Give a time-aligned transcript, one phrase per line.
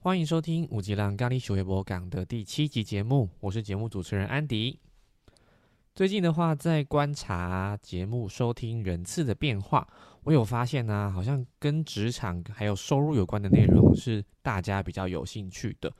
[0.00, 4.78] 欢迎收听五级浪咖喱小微博港的第七集节目，我是节目主持人安迪。
[5.92, 9.84] 最近的话，在观察节目收听人次的变化，
[10.22, 15.92] 我有发现呢，好像跟职场还有收入有关的内容是大家比较有兴趣的。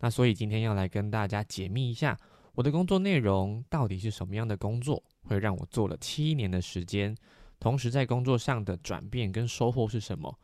[0.00, 2.14] 那所以今天要来跟大家解密一下，
[2.54, 7.16] 我的工作内容到底是什么样的工作，会让我做了七年的时间，
[7.58, 10.38] 同时在工作上的转变跟收获是什么？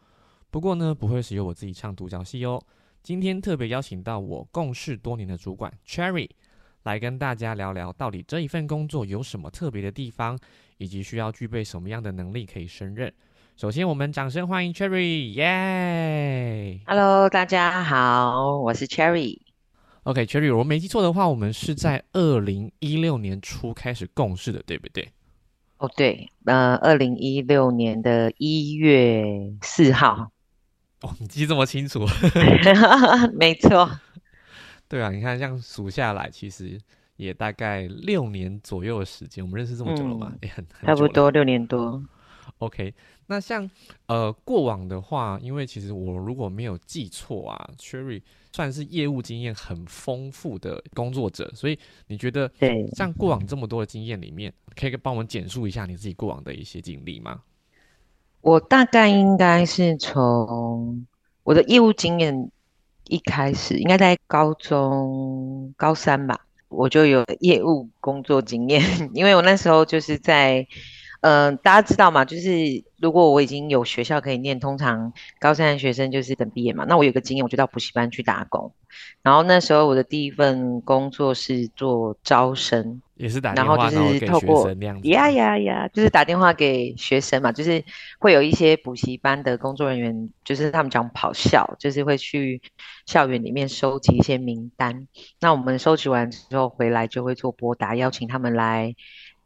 [0.50, 2.58] 不过呢，不会是由我自己唱独角戏哦。
[3.04, 6.26] 今天特别邀请到我共事多年的主管 Cherry
[6.84, 10.38] 来跟大家聊聊，到底这一份工作有什么特别的地方，
[10.78, 13.12] 以及需要具备什么样的能力可以胜任。
[13.58, 19.38] 首先，我们掌声欢迎 Cherry，耶！Hello，大家好，我是 Cherry。
[20.04, 25.06] OK，Cherry，我没记错的话，我们是在二零一六年初开始共事的，对不对？
[25.76, 29.26] 哦，对，呃，二零一六年的一月
[29.60, 30.30] 四号。
[31.04, 32.00] 哦，你记这么清楚？
[33.36, 33.90] 没错。
[34.88, 36.80] 对啊，你看，这样数下来，其实
[37.16, 39.44] 也大概六年左右的时间。
[39.44, 42.02] 我们认识这么久了嘛，也很差不多六年多。
[42.58, 42.94] OK，
[43.26, 43.68] 那像
[44.06, 57.42] 呃过往的话，因为其实我如果没有记错啊，Cherry 算是业务经验很丰富的工作者，所以你觉得对像过往这么多的经验里面，可以帮我们简述一下你自己过往的一些经历吗？
[58.44, 61.06] 我大概应该是从
[61.44, 62.50] 我的业务经验
[63.08, 68.82] 一开始，应该在高中高三吧，我就有业务工作经验，
[69.14, 70.66] 因为我那时候就是在。
[71.24, 72.22] 嗯，大家知道嘛？
[72.22, 76.84] 就是如果我已经有学校可以念，通常高三的学生就是等毕业嘛。
[76.86, 78.70] 那我有个经验，我就到补习班去打工。
[79.22, 84.70] 然后那时候我的第一份工作是做招生，也是打电话，然后就是透过
[85.04, 87.50] 呀呀呀，就是打电话给学生嘛。
[87.50, 87.82] 就是
[88.18, 92.60] 会有一些补习班的工作人员，就是他们讲跑校，就是会去
[93.06, 95.08] 校园里面收集一些名单。
[95.40, 98.94] 那我们收集完之后回来就会做拨打，邀请他们来。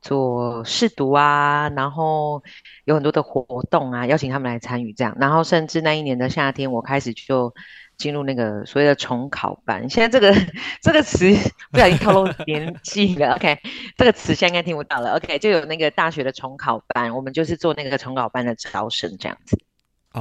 [0.01, 2.43] 做试读啊，然后
[2.85, 7.53] 有很多的活动啊，邀请他们来参与这样，然后甚至那一年的夏天，我开始就
[7.97, 9.91] 进入那个所谓的重考班。
[9.91, 10.35] 现在这个
[10.81, 11.33] 这个词
[11.73, 13.59] 不小心透露年纪了， OK，
[13.97, 19.59] 这个词现在应该听不到了，OK，就有那个大学的重考班，我们就是做那个重考班的招生这样子。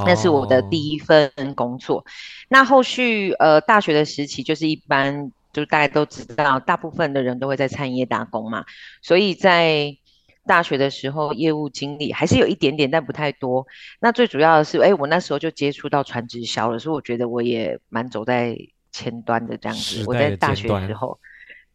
[0.05, 2.05] 那是我的第一份工作。
[2.49, 5.31] 那后续呃大学的时期就是一般。
[5.57, 8.63] 就大家都知道，大部分的人都会在餐饮业打工嘛，
[9.01, 9.97] 所以在
[10.45, 13.65] 大学的时候，业务经历还是有一点点，但不太多。
[13.99, 18.55] 那最主要的是，哎，我那时候就接触到传直销了，所以我觉得我也蛮走在
[18.91, 20.03] 前端的这样子。
[20.05, 21.19] 我在大学时候，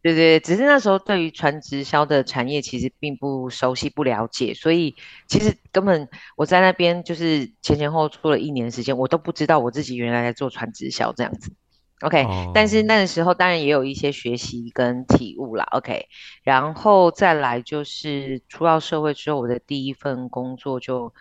[0.01, 4.95] 对对，只是那时候对于传直销的产业其实并不熟悉、不了解，所以
[5.27, 6.07] 其实根本
[6.37, 11.51] 我在那边就是前前后后做了一年时间，我都不知道我自己原来在做传直销这样子。
[12.03, 15.65] OK，但是那个时候当然也有一些学习跟体悟啦。
[15.71, 16.07] OK，
[16.43, 21.13] 然后再来就是出到社会之后，我的第一份工作就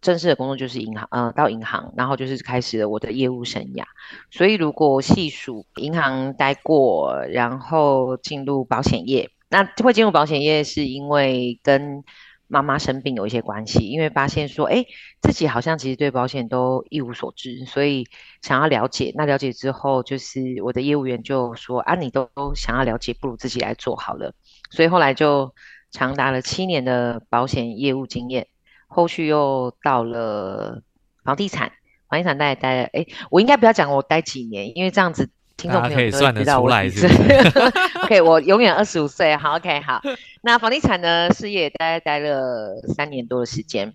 [0.00, 3.84] 正式的工作就是银行，呃，到银行，然后就是开始了我的业务生涯。
[4.30, 12.04] 所以如果细数银行待过，然后进入保险业，那会进入保险业是因为跟。
[12.52, 14.84] 妈妈生病有一些关系，因为发现说，哎，
[15.22, 18.06] 自己好像其实对保险都一无所知，所以
[18.42, 19.10] 想要了解。
[19.16, 24.34] 那了解之后，就是我的业务员就说，啊，你都想要了解，不如自己来做好了。
[24.70, 25.54] 所以后来就
[25.90, 28.46] 长达了七年的保险业务经验，
[28.86, 30.82] 后续又到了
[31.24, 31.72] 房地产，
[32.10, 35.30] 房地产大概待，哎，我应该不要讲我待几年，因为这样子。
[35.62, 37.06] 听众朋友都知道我是
[38.02, 39.36] OK，我永远二十五岁。
[39.36, 40.02] 好，OK，好。
[40.40, 43.94] 那房地产呢，事业大概待了三年多的时间，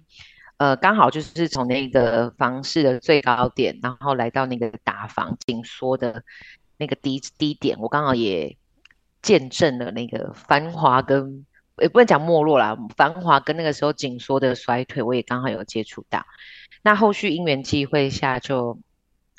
[0.56, 6.24] 呃，刚好就是从那个房市的最高点，然后来到那个打房紧缩的
[6.78, 8.56] 那个低低点，我刚好也
[9.22, 11.46] 见证了那个繁华跟
[11.80, 16.26] 也不能讲没落啦，繁华跟那个时候紧缩的衰退，我也刚好有接触到。
[16.82, 18.80] 那后续因缘机会下就。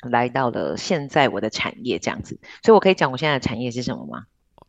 [0.01, 4.23] 来到了现在我的产业这样子，所以我可以讲我现在的产业是什么吗？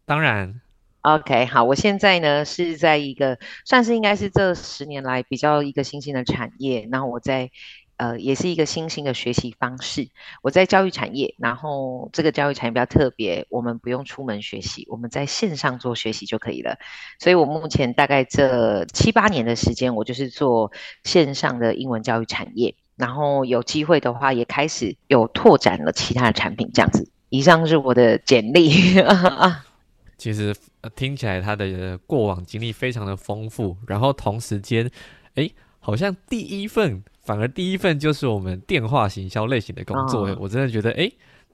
[0.04, 0.60] 当然
[1.02, 7.50] ，OK，好，我现在呢是在一个算是应该是这十年来比较一个新兴的产业，然后我在
[7.96, 10.08] 呃也是一个新兴的学习方式，
[10.42, 16.76] 我在教育产业，然后这个教育产业比较特别，我们不用出门学习，我们在线上做学习就可以了，
[17.20, 20.72] 所以我目前大概这七八年的时间，我就是做
[21.04, 22.74] 线上的英文教育产业。
[23.00, 27.10] 然后有机会的话，也开始有拓展了其他的产品，这样子。
[27.30, 28.70] 以上是我的简历。
[30.18, 30.54] 其实
[30.94, 34.90] 听起来他的过往经历非常的丰富，然后同时间，
[35.34, 35.48] 哎，
[35.78, 40.36] 好像第一份反而第一份就是我们电话行销类型的工作。
[40.38, 41.10] 我真的觉得，哎，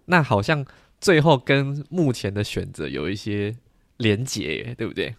[0.07, 0.65] 那好像
[1.01, 3.55] 最后跟目前的选择有一些
[3.99, 5.15] 连结，对不对？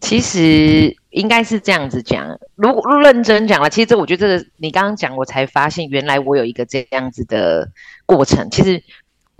[0.00, 7.68] 其实应该是这样子讲，如果认真讲了，其实这我觉得这个你刚刚讲，我才发现原来我有一个这样子的
[8.04, 8.48] 过程。
[8.50, 8.82] 其实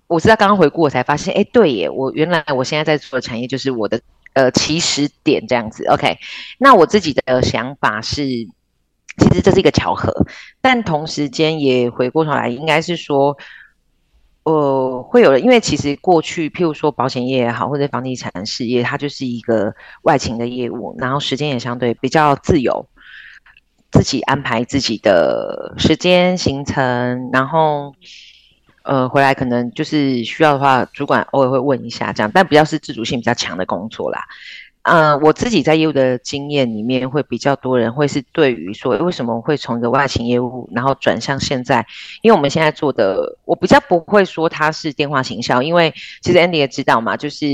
[0.07, 4.01] 我是在刚刚回顾，我才发现，哎，对耶，我原来我现在在做的产业就是我的
[4.33, 5.85] 呃起始点这样子。
[5.89, 6.19] OK，
[6.59, 10.13] 那我自己的想法是，其实这是一个巧合，
[10.61, 13.37] 但同时间也回过头来，应该是说。
[14.47, 22.87] 呃，会有人，因为其实过去，譬如说保险业也好，或者房地产事业，它就是一个外勤的业务，然后时间也相对比较自由，
[23.91, 27.93] 自己安排自己的时间行程，然后
[28.85, 34.21] 呃回来可能就是需要的话，主管偶尔会问一下这样，但比较是自主性比较强的工作啦。
[34.89, 41.85] 嗯，我自己在业务的经验里面，会比较多人会是对于说，为什么会从一个外勤业务，然后转向现在？
[42.23, 45.93] 因为我们现在做的，我比较不会说它是电话行销，因为
[46.23, 47.47] 其实 Andy 也知道嘛，就是。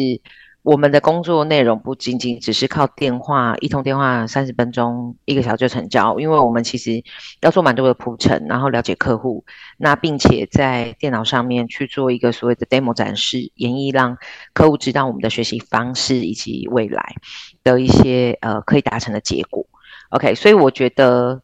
[0.62, 7.02] 我们的工作内容不仅仅只是靠电话，一通电话三十分钟、一个小时就成交，因为我们其实
[7.40, 9.44] 要做蛮多的铺陈，然后了解客户，
[9.76, 14.16] 那并且在电脑上面去做一个所谓的 demo 展示，演绎让
[14.52, 17.16] 客户知道我们的学习方式以及未来
[17.64, 19.66] 的一些呃可以达成的结果。
[20.10, 21.42] OK，所以我觉得。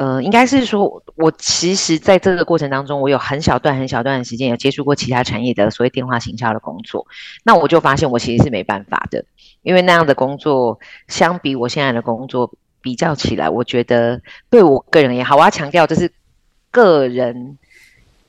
[0.00, 7.06] 呃，应该是说，我其实在这个过程当中，我有很小段、很小段的时间有接触过其他产业的所谓电话行销的工作，
[7.44, 9.22] 那我就发现我其实是没办法的，
[9.60, 12.50] 因为那样的工作相比我现在的工作
[12.80, 16.10] 比较起来，我觉得对我个人也好，我要强调这是
[16.70, 17.58] 个人。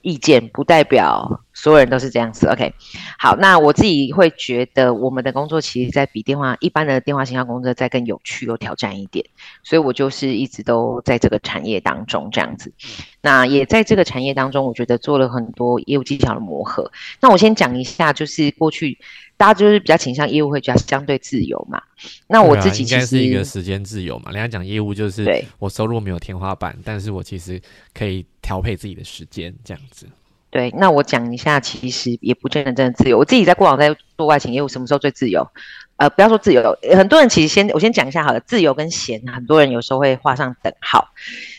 [0.04, 2.74] 意见不代表所有人都是这样子，OK？
[3.20, 9.24] 好，那我自己会觉得我们的工作其实在比电话一般的电话形销工作再更有趣、有挑战一点，
[9.62, 12.74] 所以我就是一直都在这个产业当中这样子。
[13.22, 16.92] 那也在这个产业当中，我觉得做了很多业务技巧的磨合。
[17.20, 18.98] 那我先讲一下，就是过去
[19.38, 21.80] 大家就是比较倾向业务会比较相对自由嘛。
[22.28, 24.32] 那我自己应该是一个时间自由嘛。
[24.32, 27.62] 人家讲业务就是我收入没有天花板，但是我其实
[27.94, 28.26] 可以。
[28.42, 30.08] 调配自己的时间，这样子。
[30.52, 33.18] 对，那我讲一下，其实也不见得真的自由。
[33.18, 35.48] 我自己在过往在做外勤业务，什么时候最自由？
[35.96, 41.08] 呃，不要说自由，很多人其实先我先讲一下好了，自由跟闲，很多人有时候会画上等号。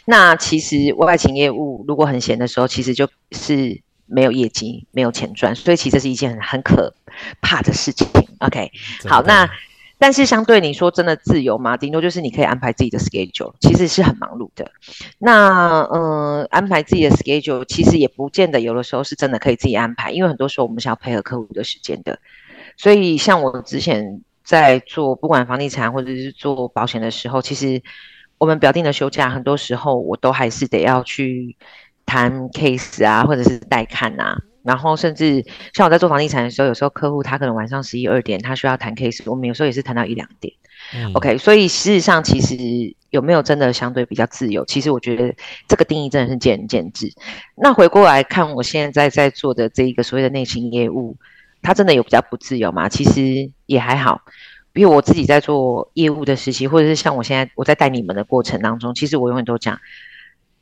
[0.05, 6.95] 那其实外勤业务如果很闲的时候，其实就是没有业绩，没有钱赚，所以其实是一件很很可
[7.41, 8.07] 怕的事情。
[8.41, 8.71] OK，
[9.09, 9.49] 好，那。
[10.03, 11.77] 但是相对你说真的自由吗？
[11.77, 14.69] 顶多就是你可以安排自己的 schedule，其实是很忙碌的。
[15.19, 22.19] 那嗯，安排自己的 schedule，其实也不见得有的时候是真的可以自己安排，因为很多时候我们是要配合客户的时间的。
[22.77, 27.81] 所以像我之前在做不管房地产或者是做保险的时候，其实
[28.39, 31.57] 我们表定的休假，很多时候我都还是得要去
[32.05, 34.37] 谈 case 啊，或者是带看啊。
[34.63, 40.55] 然后甚至像我在做房地产的时候，有时候客户他可能晚上十一二点，他需要谈 case，我们有时候也是谈到一两点。
[41.15, 42.57] OK，所以事实上其实
[43.11, 44.65] 有没有真的相对比较自由？
[44.65, 45.35] 其实我觉得
[45.69, 47.13] 这个定义真的是见仁见智。
[47.57, 51.17] 那回过来看，我现在在做的这一个所谓的内勤业务，
[51.63, 52.89] 它真的有比较不自由吗？
[52.89, 54.23] 其实也还好。
[54.73, 59.79] 比如我自己在做业务的实习，或者是像我现在我在带你们的过程当中，其实我永远都讲，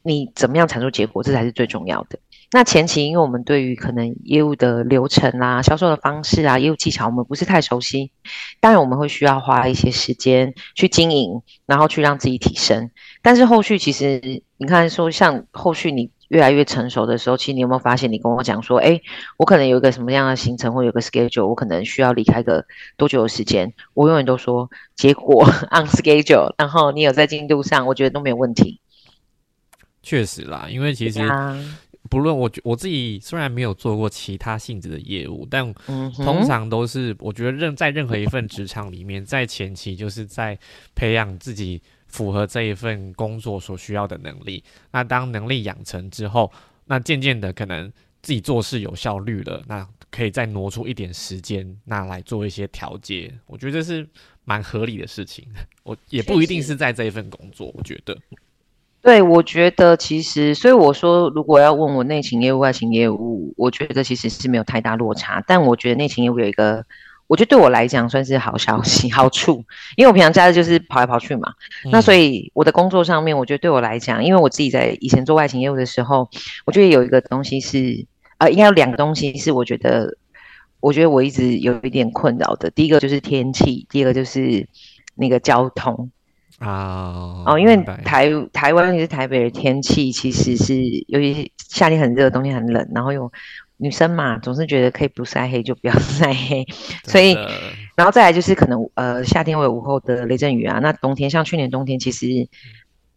[0.03, 2.19] 你怎么样产出结果，这才是最重要的。
[2.52, 8.10] 那前期，因为我们对于可能业务的流程啦、销售的方式啊、业务技巧，我们不是太熟悉。
[8.58, 12.91] 当然，我们会需要花一些时间去经营，然后去让自己提升。
[13.22, 19.01] 但是后续其实，你看说，像后续你越来越成熟的时候，其实你有没有发现，你跟我讲说，哎，
[19.36, 22.65] 我可能有一个什么样的行程，或有个 schedule，我可能需要离开个
[22.96, 23.72] 多久的时间？
[23.94, 28.81] 我永远都说，结果 on schedule，然后你有在进度上，我觉得都没有问题。
[30.03, 31.20] 确实啦，因为其实。
[32.10, 35.72] 不论我我自己虽然没有做过其他性质的业务，但
[36.17, 40.58] 通常都是我觉得任在任何一份职场里面，在前期就是在
[40.96, 44.62] 培养自己符合这一份工作所需要的能力。
[44.90, 46.50] 那当能力养成之后，
[46.86, 47.88] 那渐渐的可能
[48.20, 53.32] 自己做事有效率了，那可以再挪出一点时间，那来做一些调节。
[53.46, 54.05] 我觉得这是
[54.44, 55.46] 蛮合理的事情。
[55.84, 58.19] 我也不一定是在这一份工作，我觉得。
[59.02, 65.42] 对，我觉得其实，所以我说，如果要问我内勤业务、外勤业务，我觉得其实是没有太大落差。
[65.46, 66.84] 但我觉得内勤业务有一个，
[67.26, 69.64] 我觉得对我来讲算是好消息、好处，
[69.96, 71.50] 因为我平常假日就是跑来跑去嘛。
[71.90, 76.28] 那所以我的工作上面，我觉得对我来讲，因为我自己在以前做外勤业务的时候，
[76.66, 78.04] 我觉得有一个东西是，
[78.36, 80.14] 呃，应该有两个东西是我觉得，
[80.80, 82.69] 我觉得我一直有一点困扰的。
[82.69, 84.69] 第一个就是天气，第二个就是
[85.14, 86.10] 那个交通。
[86.60, 90.74] 啊哦，因为台台湾尤其是台北的天气其实是，
[91.08, 93.32] 尤其夏天很热，冬天很冷，然后又
[93.79, 96.67] 女生嘛，总是觉得可以不晒黑就不要晒黑，
[97.05, 97.34] 所以，
[97.96, 102.26] 然后再来就是可能呃夏天会有午后的雷阵雨啊，那冬天像去年冬天其实，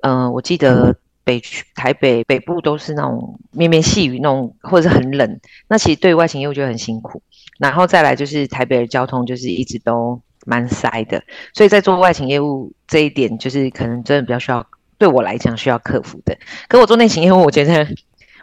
[0.02, 0.96] 嗯，我记得
[1.26, 7.22] 北区台北北部都是那种绵绵细雨那种，或者是很冷，那其实对外勤业务就很辛苦，
[7.60, 11.22] 然后再来就是台北的交通就是一直都蛮塞的，
[11.54, 14.66] 所以在做外勤业务这一点就是可能真的比较需要。
[15.00, 16.38] 对我来讲需要克服的，
[16.70, 17.86] 可我做内勤业务，我觉得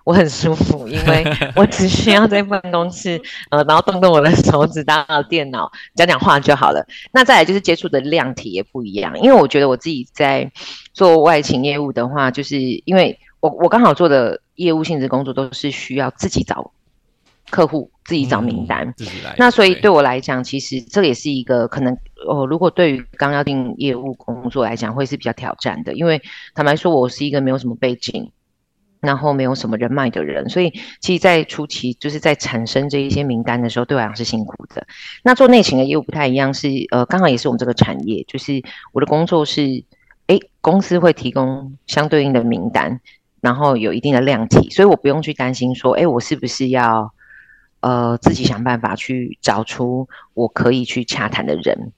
[0.05, 1.25] 我很舒服，因为
[1.57, 3.19] 我只需要在办公室，
[3.51, 6.85] 呃，然后动动我的手指，打打电脑，讲讲话就好了。
[7.13, 10.51] 那再来就是接触的量体也不一样，因为我觉得我自己在
[10.93, 16.73] 做外勤业务的话，就是因为我我刚好做的业务性质工作都是需要自己找。
[17.51, 18.95] 客户自己找名单，
[19.37, 22.47] 那所以对我来讲，其实这也是一个可能哦。
[22.47, 26.23] 如果对于刚要定业务工作来讲，会是比较挑战的，因为
[26.55, 28.31] 坦白说，我是一个没有什么背景，
[29.01, 34.87] 然后没有什么人脉的人，所以其实，在初期就是在产生这一些名单的时候，对我来讲是辛苦的。
[35.23, 39.85] 那做内勤的业务不太一样，是呃，刚好也是我们这个产业，就是我的工作是，
[40.27, 43.01] 哎，公司会提供相对应的名单，
[43.41, 47.13] 然后有一定的量体，所以我不用去担心说，哎，我是不是要。
[47.81, 51.93] 呃，自己想办法去找出我可以去洽谈的人，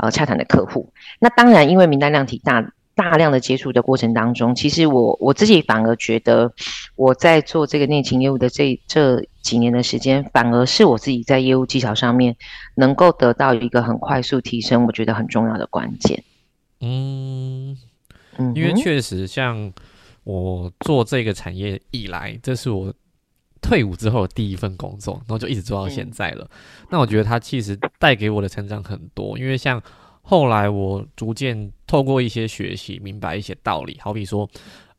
[0.00, 0.92] 呃，洽谈的客户。
[1.20, 6.52] 那当然，因为名单量体大，大量的接触的过程当中，其实我我自己反而觉得，
[6.96, 12.36] 我在做这个内勤业务的这这几年的时间，反而是我自己在业务技巧上面
[12.74, 16.24] 能够得到一个很快速提升，我觉得很重要的关键。
[16.80, 17.76] 嗯
[18.36, 19.72] 嗯，因为确实像
[20.24, 22.92] 我做这个产业以来，这是我。
[23.60, 26.48] 退伍之后的第一份工作，然后就一直做到现在了。
[26.90, 29.82] 那我觉得它其实带给我的成长很多，因为像
[30.22, 33.98] 后来我逐渐透过一些学习，明白一些道理。
[34.00, 34.48] 好比说，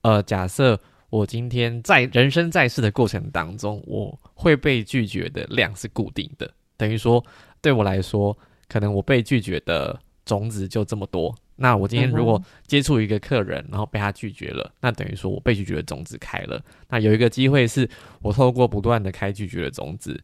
[0.02, 7.24] 呃，假设我今天在人生在世的过程当中，我会被拒绝的量是固定的，等于说
[7.62, 8.38] 对我来说，
[8.68, 11.36] 可能我被拒绝的种子就这么多。
[11.62, 16.60] 那我今天如果接触一个客人，然后被他拒绝了，那等于说我被拒绝的种子开了。
[16.90, 17.88] 那有一个机会是
[18.24, 20.20] 我透过不断的开拒绝的种子，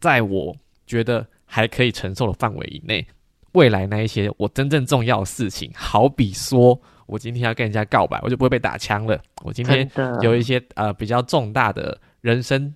[0.00, 3.06] 在我觉得还可以承受的范围以内，
[3.52, 9.20] 未来那一些我真正重要的事情，好比说我今天要跟人家告白，我就不会被打枪了。
[9.44, 9.86] 我今天
[10.22, 12.74] 有一些呃比较重大的人生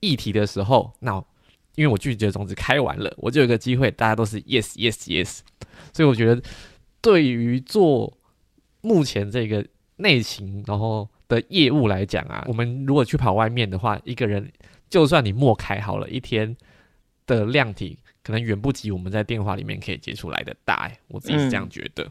[0.00, 1.22] 议题的时候，那
[1.76, 5.38] 因为我拒绝的种子开完了，我就有一个机会，大家都是 yes yes yes，
[5.92, 6.42] 所以我觉得。
[7.00, 8.12] 对于做
[8.80, 9.64] 目前这个
[9.96, 14.50] 内勤然后的业务来讲啊，我们如果去跑外面的话，一个人
[14.88, 16.56] 就算你默开好了，一天
[17.26, 20.90] 的量体可能远不及我们在电话里面可以接出来的大。
[21.08, 22.06] 我自己是这样觉得。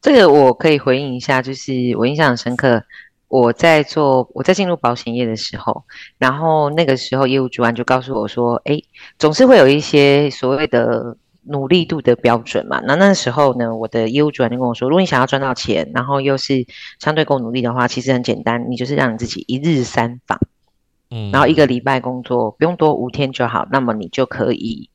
[0.00, 2.84] 这个我可以回应一下，就是我印象很深刻，
[3.28, 5.84] 我在做我在进入保险业的时候，
[6.18, 8.80] 然后那个时候业务主管就告诉我说：“哎，
[9.18, 16.64] 总是会有一些所谓的。”努力度的标准嘛，那那时候呢，我的业务主管就跟我说，如果你想要赚到钱，然后又是
[17.00, 20.38] 相对够努力的话，其实很简单，你就是让你自己一日三访，
[21.10, 24.88] 嗯，然后一个礼拜工作不用多五天就好，那么你就可以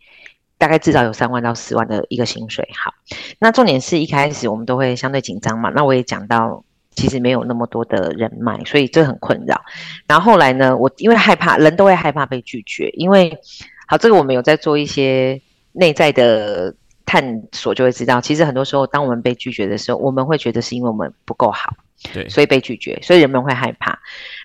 [0.57, 2.65] 大概至少有三万到四万的一个薪水。
[2.81, 2.93] 好，
[3.39, 9.61] 那重点是一开始我们都会相对紧张嘛，那我也讲到，其实没有那么多的人脉，所以这很困扰。
[10.07, 13.37] 然后后来呢，我因为害怕，人都会害怕被拒绝，因为
[13.85, 15.41] 好，这个我们有在做一些。
[15.77, 16.73] 内在的
[17.05, 21.73] 探索就会知道，其实很多时候，当我们被拒绝的时候，我们会觉得是因为我们不够好，
[22.13, 23.97] 对，所以被拒绝，所以人们会害怕。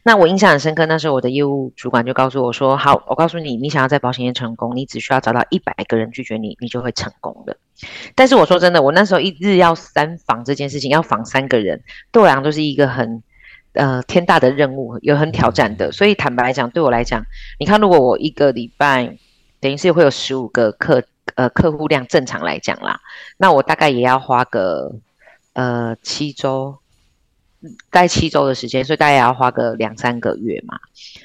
[0.04, 7.56] 那我印象很深刻，那时候我的业务主管就告诉我说：“好，我告诉你，你想要在保险业成功，你只需要找到一百个人拒绝你，你就会成功的。”
[8.14, 13.22] 但是我说真的，我那时候一日要三访这件事情，要访三个人，对我来讲都是一个很
[13.72, 15.90] 呃天大的任务，有很挑战的。
[15.90, 17.24] 所以坦白来讲，对我来讲，
[17.58, 19.16] 你看，如果我一个礼拜
[19.60, 21.02] 等于是会有十五个课。
[21.36, 23.00] 呃，客户量正常来讲啦，
[23.38, 24.92] 那我大概也要花个
[25.54, 26.76] 呃七周，
[27.90, 30.78] 大概七周的时间，所以大概也要花个两三个月嘛。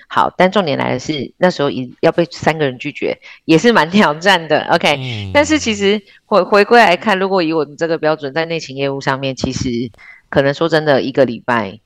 [0.07, 4.65] 好，但重点来的是那时候一要被三个人拒绝，也是蛮挑战的。
[4.71, 9.91] OK，但是其实回回归来看，如果以我们这个标准，在内勤业务上面，其实
[10.29, 11.79] 可能说真的，一个礼拜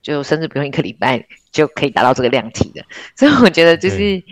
[0.00, 2.82] 就甚至不用一个礼拜就可以达到这个量体的，
[3.16, 4.22] 所以我觉得就是。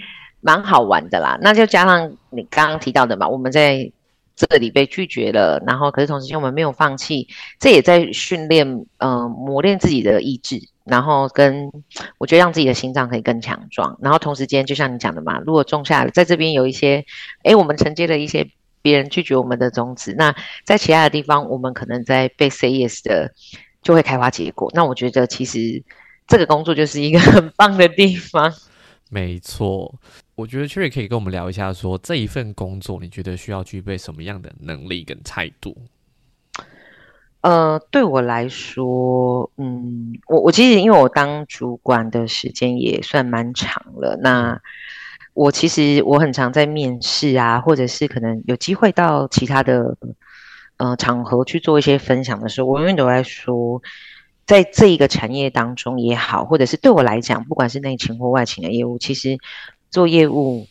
[0.47, 3.91] 蛮好玩的啦，那就加上你刚刚提到的嘛，我们在
[4.37, 7.26] 这里被拒绝了，然后可是同时间我们没有放弃，
[7.59, 11.69] 这也在训练，嗯，磨练自己的意志，然后跟
[12.19, 17.05] 我觉得让自己的心脏可以更强壮，然后同时间就像你讲的嘛，如果种下在这边有一些，
[17.43, 18.49] 哎，我们承接了一些
[18.83, 20.33] 别人拒绝我们的种子，那
[20.65, 23.33] 在其他的地方，我们可能在被 say yes 的
[23.83, 25.83] 就会开花结果，那我觉得其实
[26.29, 28.55] 这个工作就是一个很棒的地方。
[29.09, 29.95] 没错，
[30.37, 35.75] 我觉得 Cherry 可以跟我们聊一下，说这一份工作你觉得需要具备什么样的能力跟态度？
[37.40, 44.61] 呃，对我来说，嗯，我我其实因为我当主管的时间也算蛮长了，那
[45.33, 49.97] 我其实我很常在面试啊，或者是可能有机会到其他的
[50.76, 53.81] 呃场合去做一些分享的时候，我永远都在说，
[54.45, 59.38] 在这一个产业当中也好，或者是对我来讲，不管是内勤或外勤的业务，其实
[59.97, 60.67] 做业务。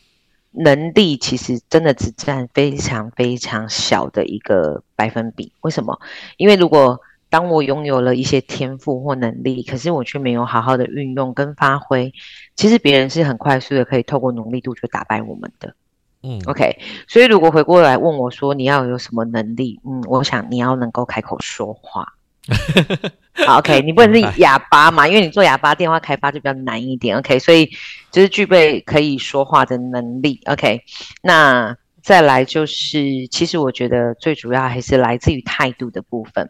[0.57, 5.51] 能力其实真的只占非常非常小的一个百分比。
[5.61, 5.99] 为什么？
[6.37, 12.13] 因为如果当我拥有了一些天赋或能力，可是我却没有好好的运用跟发挥，
[12.55, 15.75] 其实别人是很快速的可以透过努力度就打败我们的。
[16.23, 16.79] 嗯，OK。
[17.05, 19.81] 所以如果回过来问我说你要有什么能力？
[19.83, 22.13] 嗯，我想你要能够开口说话。
[23.47, 25.07] OK， 你不能是哑巴嘛？
[25.07, 27.17] 因为你做哑巴电话开发就比较难一点。
[27.17, 27.69] OK， 所以
[28.11, 30.39] 就是具备可以说话的能力。
[30.45, 30.81] OK，
[31.21, 36.49] 那再来就是，其实我觉得最主要还是来自于态度的部分，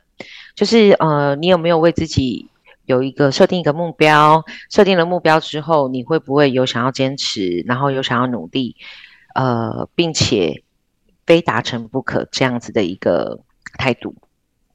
[0.54, 2.50] 就是呃，你有没有为自己
[2.86, 4.44] 有一个设定一个目标？
[4.70, 8.76] 设定了目标之后，你会不会有想要坚持，然后有想要努力，
[9.34, 10.62] 呃，并且
[11.26, 13.40] 非达成不可这样子的一个
[13.78, 14.14] 态度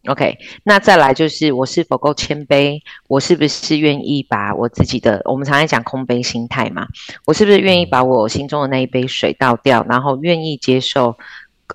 [0.06, 2.80] ？OK，那再来就是我是否够谦卑？
[3.06, 6.86] 我是不是愿意把我自己的，我们常常讲空杯心态嘛？
[7.26, 11.18] 我是不是愿意把我心中的那一杯水倒掉，然后愿意接受，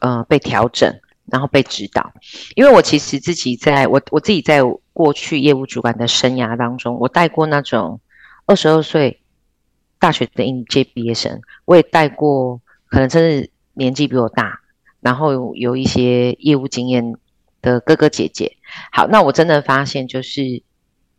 [0.02, 0.92] 呃，被调整，
[1.26, 2.12] 然后被指导？
[2.56, 8.00] 因为我其实自己在我我自己在过去业务主管的生涯当中，我带过那种
[8.48, 9.22] 二十二岁
[10.00, 14.62] 大学的应届毕业生，我也带过可能真是年纪比我大，
[15.00, 17.16] 然后有一些业务经验。
[17.66, 18.56] 的哥哥姐姐，
[18.92, 20.62] 好，那我真的发现，就是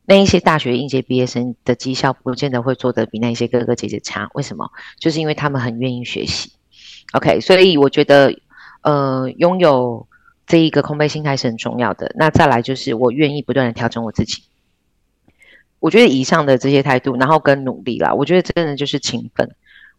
[0.06, 4.30] 那一些大学应届毕业生的绩效，不见得会做得比那些哥哥姐姐差。
[4.34, 4.70] 为什么？
[5.00, 6.52] 就是因为他们很愿意学习。
[7.12, 8.32] OK，所以我觉得，
[8.82, 10.06] 呃，拥有
[10.46, 12.12] 这一个空杯心态是很重要的。
[12.16, 14.44] 那再来就是，我愿意不断的调整我自己。
[15.80, 19.50] 我觉得以上的这些态度，然后跟努力啦，我觉得真的就是勤奋。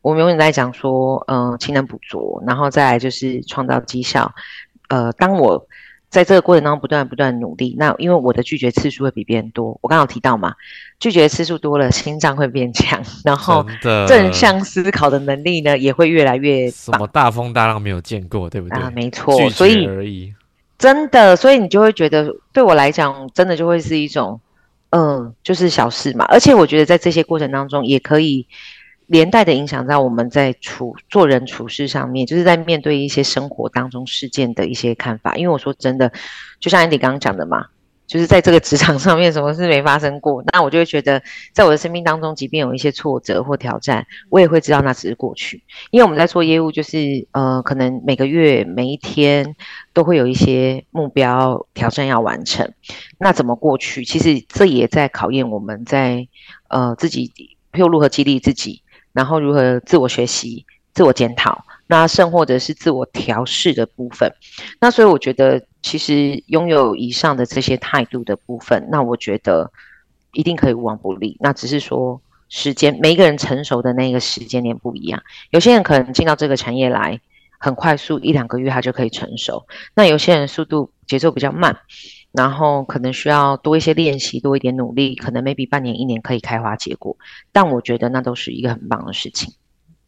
[0.01, 4.33] 我们永远在讲说，嗯，勤能补拙，然后再来就是创造绩效。
[4.89, 5.67] 呃，当我
[6.09, 10.55] 在这个过程当中不断不断努力，那因为我的拒绝次数会比别人多，我刚刚提到嘛，
[10.99, 13.65] 拒绝次数多了，心脏会变强，然后
[14.07, 16.71] 正向思考的能力呢也会越来越。
[16.71, 18.79] 什么大风大浪没有见过，对不对？
[18.79, 20.33] 啊，没错，所以而已。
[20.77, 24.39] 真的，所以你就会觉得，对我来讲，真的就会是一种，
[24.91, 26.23] 嗯，就是小事嘛。
[26.29, 28.47] 而且我觉得在这些过程当中，也可以。
[29.07, 35.35] 连带的影响在我们在处做人处事上面，就是在面对一些生活当中事件的一些看法。
[35.35, 36.11] 因为我说真的，
[36.59, 37.65] 就像 Andy 刚刚讲的嘛，
[38.05, 41.21] 就是在这个职场上面，什么事没发生过，那我就会觉得，
[41.53, 45.63] 在我的生命当中，即便有一些挫折或挑战，我也会知道那只是过去。
[45.91, 49.55] 因为我们在做业务，就是呃，可能每个月每一天
[49.93, 52.73] 都会有一些目标挑战要完成。
[53.17, 54.03] 那怎么过去？
[54.03, 56.27] 其实这也在考验我们在
[56.67, 57.31] 呃自己，
[57.73, 58.81] 又如何激励自己。
[59.13, 64.31] 然后如何自我学习、自我检讨，那甚或者是自我调试的部分。
[64.79, 69.71] 那所以我觉得，其实拥有以上的这些态度的部分，那我觉得
[70.33, 71.37] 一定可以无往不利。
[71.39, 75.23] 那只是说时间，每一个人成熟的那个时间点不一样。
[75.49, 77.19] 有些人可能进到这个产业来
[77.57, 79.65] 很快速，一两个月他就可以成熟。
[79.95, 81.77] 那有些人速度节奏比较慢。
[82.31, 87.15] 然后可能需要多一些练习，多一点努力，可能 maybe 半年、一年可以开花结果。
[87.51, 89.53] 但我觉得那都是一个很棒的事情。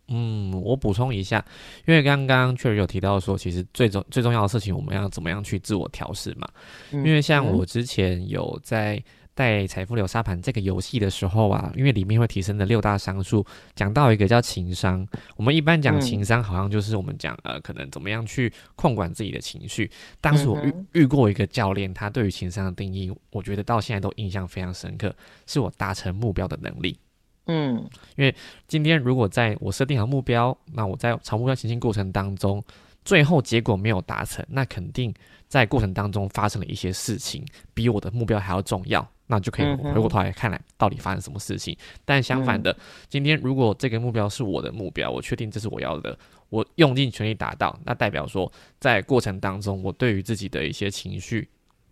[0.08, 1.46] 嗯，我补充一下，
[1.86, 6.48] 因为刚刚确实有提到说，其实最重最重要的事情，我们要怎么样去自我调试嘛？
[6.92, 9.04] 因为像我之前有在。
[9.40, 15.08] 在财富流沙盘这个游戏的时候啊，因为里面会提升的六大商数，讲到一个叫情商。
[15.38, 19.90] 我们一般讲情商，好像就是我们讲呃，可能怎么样去控管自己的情绪。
[20.20, 25.16] 当时我遇遇过一个教练，他对于情商的定义，我觉得到现在都印象非常深刻，
[25.48, 27.00] 是我达成目标的能力。
[27.46, 27.78] 嗯，
[28.18, 28.36] 因为
[28.68, 32.62] 今天如果在我设定好目标，那我在朝目标前进过程当中，
[33.06, 35.14] 最后结果没有达成，那肯定
[35.48, 39.10] 在过程当中发生了一些事情，比我的目标还要重要。
[39.32, 41.78] 那就可以回过头来看来，到底发生什么事情。
[42.04, 42.76] 但相反的，
[43.08, 46.18] 今天如果这个目标是我的目标，我确定这是我要的，
[46.50, 51.48] 我用尽全力达到，那代表说在过程当中，我对于自己的一些情绪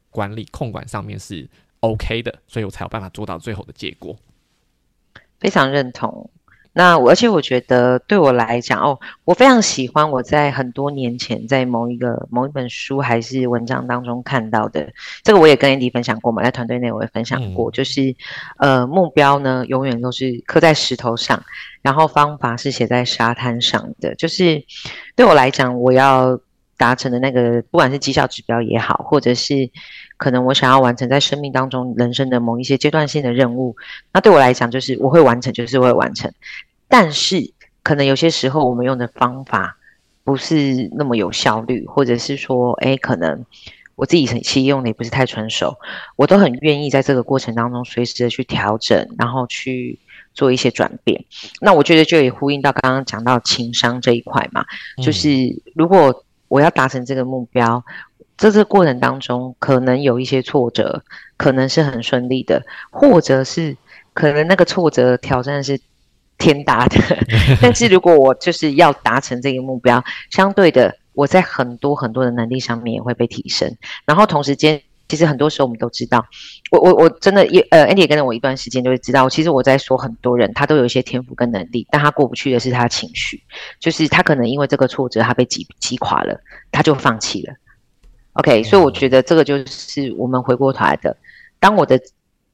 [0.10, 1.48] 管理控管上面是
[1.82, 4.18] OK 的，所以我才有办法做到最后的结果。
[5.40, 6.28] 非常认同。
[6.78, 14.88] 那而且我觉得对我来讲，哦，我非常喜欢我在很多年前在某一个某一本书还是文章当中看到的，
[15.24, 18.16] 这个我也跟 Andy 分享过嘛，在团队内我也分享过，就是
[18.60, 21.42] 呃目标呢永远都是刻在石头上，
[21.82, 24.14] 然后方法是写在沙滩上的。
[24.14, 24.64] 就是
[25.16, 26.40] 对我来讲，我要
[26.78, 29.72] 达成的那个不管是绩效指标也好，或者是
[30.18, 33.76] 可能我想要完成在生命当中人生的某一些阶段性的任务，
[34.14, 36.32] 那对我来讲就是我会完成，就是会完成。
[36.90, 39.78] 但是，可能有些时候我们用的方法
[40.24, 43.46] 不是那么有效率，或者是说，哎，可能
[43.96, 45.78] 我自己其实用的也不是太成熟，
[46.16, 50.00] 我都很愿意在这个过程当中随时的去调整，然后去
[50.34, 51.24] 做一些转变。
[51.62, 54.66] 那我觉得就也呼应到刚刚讲到情商这一块嘛，
[55.04, 55.30] 就是
[55.76, 57.84] 如果我要达成这个目标，
[58.38, 61.04] 在这个过程当中可能有一些挫折，
[61.36, 63.76] 可能是很顺利的，或者是
[64.14, 65.80] 可能那个挫折挑战是。
[66.38, 67.00] 天大的，
[67.62, 73.76] 但是如果我就是要达成这个目标，相对的，我在很多很多的能力上面也会被提升。
[74.06, 76.24] 然后同时间，其实很多时候我们都知道，
[76.70, 83.42] 我我我真的也呃，Andy 也跟了我一段时间，就会知道，其实我在说很多人他都有一些天赋跟能力，但他过不去的是他的情绪，
[83.80, 86.40] 就是他可能因为这个挫折，他被击击垮了，
[86.72, 87.54] 他就放弃了。
[88.34, 91.18] OK，所以我觉得这个就是我们回过头来的，
[91.60, 92.00] 当我的。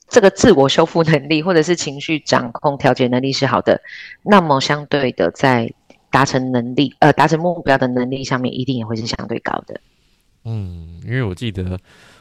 [0.07, 3.81] 这个自我修复能力，或者是情绪掌控调节能力是好的，
[4.21, 5.73] 那么相对的，在
[6.11, 9.79] 达成能力呃达成目标的能力上面，一定也会是相对高的。
[10.45, 11.79] 嗯，因为我记得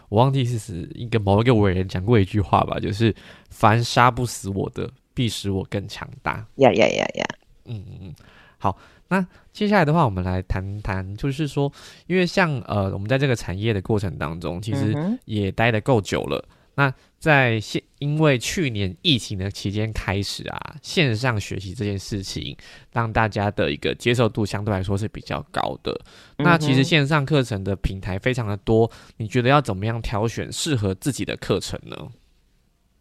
[0.09, 3.15] 我忘记是是一个某一个伟人讲过一句话吧，就是
[3.51, 6.47] 凡杀不死我的，必使我更强大。
[6.57, 7.25] 呀呀呀呀！
[7.67, 8.15] 嗯嗯嗯，
[8.59, 11.71] 好，那接下来的话，我们来谈谈，就是说，
[12.07, 16.43] 因为像呃，我们在这个产业的过程当中，其实也待得够久了。
[16.75, 22.57] 那在现因为去年疫情的期间开始啊，线上学习这件事情，
[22.93, 26.01] 让大家的一个接受度相对来说是比较高的。
[26.39, 31.97] 那其实线上课程的平台非常的多，你觉得要怎么样挑选适合自己的课程呢？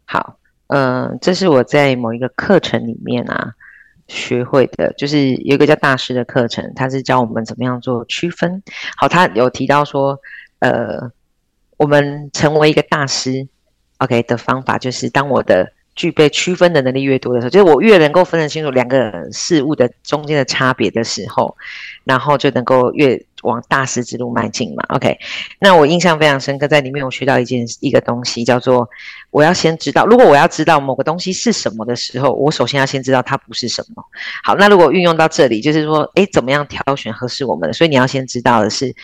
[0.04, 3.54] 好，嗯，这是我在某一个课程里面啊
[4.06, 8.62] 学会的，就是有一个叫大师的课程，他是教我们怎么样做区分。
[8.96, 10.20] 好，他有提到说，
[10.60, 11.10] 呃，
[11.78, 13.48] 我们成为一个大师。
[14.02, 21.54] OK 的方法就是，当我的具备区分的能力越多的时候，就是我越能够分得清楚两个事物的中间的差别的时候，
[22.04, 24.82] 然后就能够越往大师之路迈进嘛。
[24.88, 25.18] OK，
[25.60, 28.88] 那我印象非常深刻，在里面我学到一件一个东西，叫做
[29.30, 34.02] 我要先知道，如果我要知道某个东西是什么的时候，我首先要先知道它不是什么。
[34.42, 37.72] 好，那如果运用到这里，就是说，诶，怎么样挑选合适我们的？
[37.74, 38.94] 所以你要先知道的是，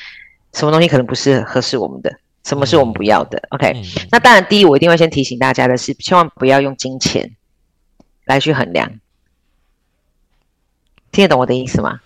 [0.55, 2.11] 什么东西可能不是合适我们的。
[2.49, 7.37] 什么是我们不要的？OK，那当然，第一，我一定会先提醒大家的是，千万不要用金钱
[8.25, 8.91] 来去衡量。
[11.13, 12.01] 听得懂我的意思吗？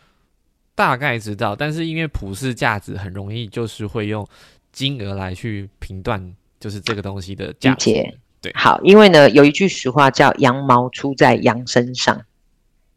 [0.75, 4.27] 大概知道，但是因为普世价值很容易就是会用
[4.73, 7.93] 金额来去评断，就是这个东西的价值。
[8.41, 12.21] 对，好，因为呢，有一句俗话叫“羊毛出在羊身上”。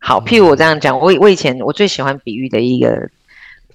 [0.02, 3.12] 好，譬如我这样讲，我我以前我最喜欢比喻的一个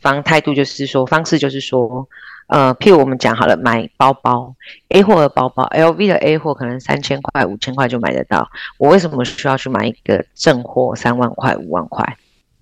[0.00, 2.08] 方态度就是说，方式就是说。
[2.50, 4.52] 呃，譬如我们讲好了，买包包
[4.88, 8.50] ，A 货的包包，LV 的 A 货可能三千块、五千块就买得到。
[8.76, 12.04] 我为什么需要去买一个正货三万块、五万块？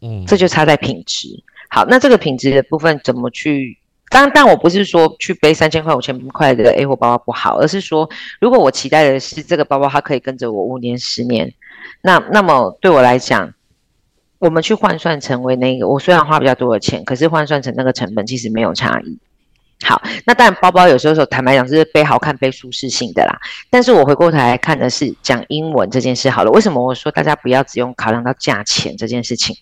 [0.03, 1.29] 嗯，这就差在品质。
[1.71, 3.79] 好，那这个品质的部分怎么去？
[4.11, 8.09] 当但我不是说去背三千块、五千块的 A 货包包不好，而是说，
[8.41, 11.53] 如果我期待的是这个包包它可以跟着我五年、十年，
[12.03, 13.55] 那那么对我来讲，
[14.39, 19.19] 我们去换算成为那个，我虽然花比较多的钱，可是换算成那个成本其实没有差异。
[19.85, 23.39] 好，那当然包包有时候说坦白讲是背好看、背舒适性的啦。
[23.71, 26.51] 但是我回过头来看的是讲英文这件事好了。
[26.51, 29.55] 为什么我说大家不要只用考量到价钱这件事情？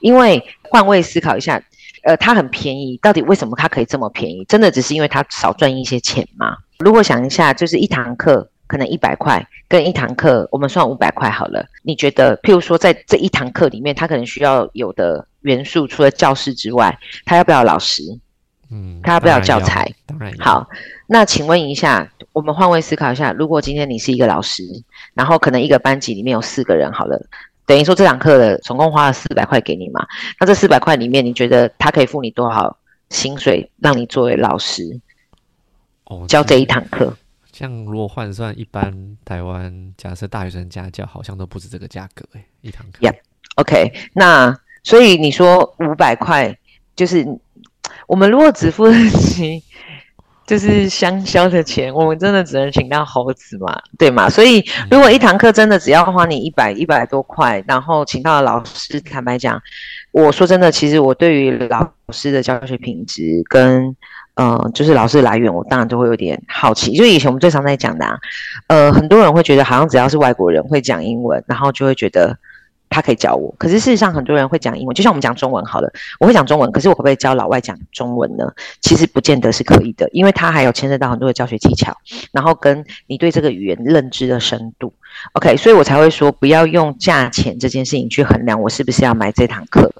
[0.00, 1.62] 因为换位思考一下，
[2.02, 4.42] 呃，它很便宜，到底为什么它可以这么便宜？
[4.48, 6.56] 真的只是因为它少赚一些钱吗？
[6.78, 11.62] 如果想一下，就是一堂课可能一百块，跟一堂课我们算五百块好了。
[11.82, 18.02] 你觉得，譬如说在这一堂课里面，它可能需要有的元素，除了教室之外，它要不要老师？
[18.70, 20.68] 嗯，他不要教材，当然好。
[21.06, 24.62] 那请问一下，我们换位思考一下，如果今天你是一个老师，
[25.14, 27.18] 然后可能一个班级里面有四个人，好了，
[27.64, 30.06] 等于说这堂课的总共花了四百块给你嘛？
[30.38, 32.76] 那这四百块里面，你觉得他可以付你多少
[33.08, 35.00] 薪水，让你作为老师
[36.04, 37.16] 哦教这一堂课？
[37.50, 42.98] 像如果换算一般台湾假设大学生家教，好像都不止这个价格哎，一堂课。
[43.00, 43.94] Yeah，OK。
[44.12, 46.58] 那所以你说五百块
[46.94, 47.26] 就是。
[48.08, 49.62] 我们如果只付得起
[50.44, 54.28] 就是香消的钱，我们真的只能请到猴子嘛，对吗？
[54.28, 59.62] 所以如果一堂课真的只要花你一百一百多块，然后请到的老师，坦白讲，
[60.10, 63.94] 我说真的，其实我对于老师的教学品质跟。
[64.40, 66.92] 嗯，就是老师来源，我当然都会有点好奇。
[66.92, 68.16] 就以前我们最常在讲的，啊，
[68.68, 72.38] 呃，很多人会觉得好像只要是外国人会讲英文，然后就会觉得
[72.88, 73.54] 他可以教我。
[73.58, 78.52] 可是事实上，很多人会讲英文，就像我们讲中文好了，我会讲中文，可是我可不可以教老外讲中文呢？
[78.80, 81.96] 其实不见得是可以的，因为他还有牵涉到很多的教学技巧，
[82.32, 84.92] 然后跟你对这个语言认知的深度。
[85.32, 89.90] OK，所以我才会说不要用价钱这件事情去衡量我是不是要买这堂课，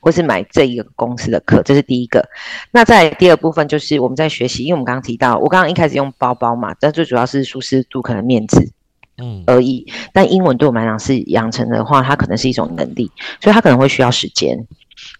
[0.00, 2.28] 或是买这一个公司的课，这是第一个。
[2.72, 8.72] 那在第二部分就是我们在学习，因为我们刚刚提到，我刚刚一开始用包包嘛，但最主要是舒适度，可能面子，
[9.18, 9.86] 嗯而已。
[10.12, 14.66] 但英文对我们来讲是养成的话，它可能是一种能力，所以它可能会需要时间。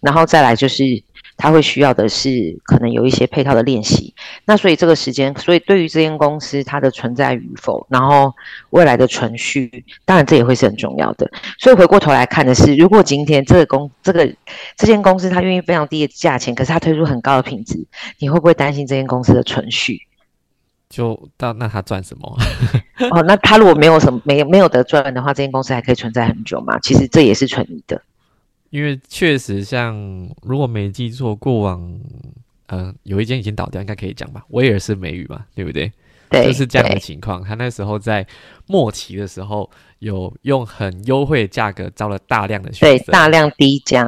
[0.01, 1.03] 然后再来就是。
[1.39, 4.11] 它会需要的是可能有一些配套的练习，
[4.45, 8.33] 那所以这个时间，所以对于这间公司它的存在与否，然后
[8.71, 11.29] 未来的存续，当然这也会是很重要的。
[11.59, 14.27] 所以回过头来看的是，如果今天这个公这个
[14.75, 17.85] 这间公司它愿意非常低的价钱，可是它推出很高的品质，
[18.17, 20.07] 你会不会担心这间公司的存续？
[20.89, 22.35] 就到那他赚什么？
[23.11, 26.79] 哦，那他如果没有什么没没有得赚的话，这间公司还可以存在很久吗？
[26.79, 28.01] 其实这也是存疑的。
[28.69, 29.95] 因为确实，像
[30.41, 31.99] 如果没记错，过往
[32.67, 34.43] 嗯有一间已经倒掉，应该可以讲吧？
[34.49, 35.91] 威尔士美语嘛，对不对？
[36.29, 37.41] 对，就是这样的情况。
[37.41, 38.27] 他那时候在
[38.65, 44.03] 末期的时候，有用很优惠的价格招了大量的学生，对，大量低价，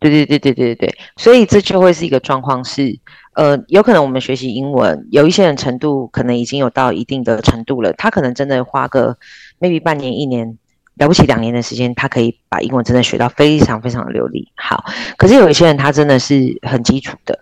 [0.00, 0.98] 对对对对对对对。
[1.16, 2.98] 所以这就会是一个状况，是
[3.40, 9.16] 呃，有可能我们学习英文，有一些人程度可能已经有到一定的程度了，他可能真的花个
[9.58, 10.58] maybe 半年一年。
[10.96, 14.46] 了不起，两年的时间，他可以把英文真的学到非常非常的流利。
[14.54, 14.84] 好，
[15.16, 17.38] 可是有一些人，他真的是很基础的。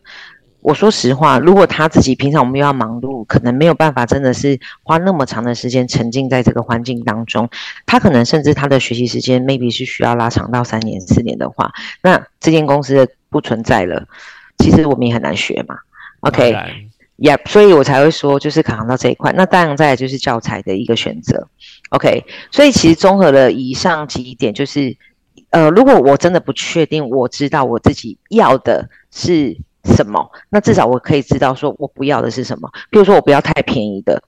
[0.60, 7.48] 我说实话，如果他自己平常我们又要忙碌，可能没有办法真的是花那么长的时间沉浸在这个环境当中。
[7.84, 14.06] 他可能甚至他的学习时间 maybe 是需要拉长到三年、四年的话，那这间公司不存在了，
[14.58, 15.74] 其实我们也很难学嘛。
[16.20, 16.54] OK。
[17.16, 19.32] 也，所以我才会说，就是考量到这一块。
[19.32, 21.48] 那当然，再来就是教材的一个选择。
[21.90, 24.96] OK，所以其实综合了以上几点，就是，
[25.50, 29.56] 呃，如果我真的不确定，我知道我自己要的是
[29.96, 32.70] 什么，那至少我可以知道说我不要的是什么。
[32.88, 34.22] 比如说，我不要太便宜的，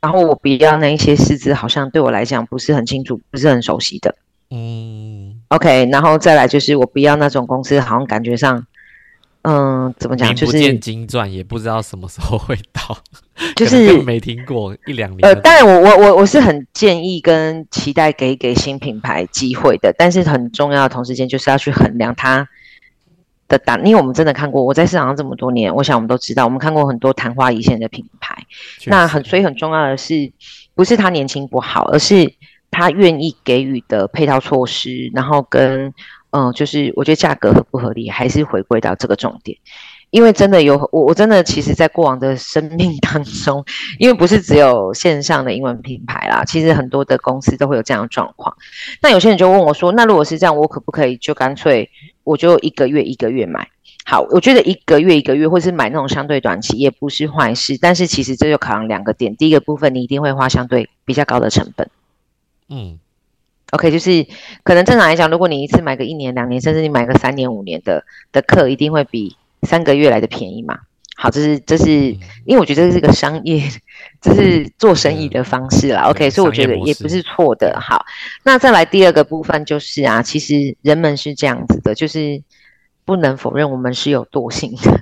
[0.00, 4.12] 然后我不要那一些师资好像对我来讲不是很清楚、不是很熟悉的。
[4.50, 8.66] 嗯，OK，然后再来就是我不要那种公司好像感觉上。
[9.48, 10.34] 嗯，怎么讲？
[10.34, 12.98] 就是不见经传，也不知道什么时候会到，
[13.54, 15.20] 就是没听过一两年。
[15.22, 22.48] 呃，当然，我我我我是很建议跟期待给给新品牌机会的，但是很重要的同时间就是要去衡量它
[23.46, 28.36] 的档，因为我们真的看过，我在市场上这么多年，我想我们都知道，我们看过很多昙花一现的品牌。
[28.86, 30.32] 那很所以很重要的是，
[30.74, 32.32] 不是他年轻不好，而是
[32.72, 35.84] 他愿意给予的配套措施，然后跟。
[35.86, 35.94] 嗯，
[36.36, 39.56] 嗯就是我觉得价格合不合理，还是回归到这个重点，
[40.10, 43.64] 因为真的有我，我真的其实，在过往的生命当中，
[43.98, 48.54] 因为不是只有线上的英文品牌啦，其实很多的公司都会有这样的状况。
[49.00, 51.88] 那有些人就问我说：“那如果是这样，我可不可以就干脆
[52.22, 53.66] 我就一个月一个月买？”
[54.04, 57.78] 好，我觉得一个月一个月，或是买那种相对短期，也不是坏事。
[57.80, 61.88] 但是其实这就考量两个点，第一个部分，你一定会花相对比较高的成本。
[62.68, 62.98] 嗯。
[63.72, 64.26] OK，就是
[64.62, 70.78] 可能正常来讲，如果你一次买个一年、两年，甚至你买个三年、五年的的课，一定会比三个月来的便宜嘛。
[71.16, 71.90] 好，这是这是
[72.44, 73.62] 因为我觉得这是个商业，
[74.20, 76.02] 这是做生意的方式啦。
[76.10, 77.76] OK，所以我觉得也不是错的。
[77.80, 78.04] 好，
[78.44, 82.42] 那再来第二个部分就是啊，其实人们是这样子的，就是
[83.04, 85.00] 不能否认我们是有惰性的，